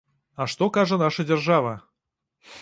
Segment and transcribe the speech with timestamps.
[0.43, 1.75] А што кажа наша дзяржава?